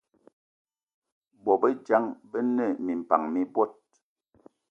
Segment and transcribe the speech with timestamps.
[1.43, 3.71] Bôbejang be ne minpan mi bot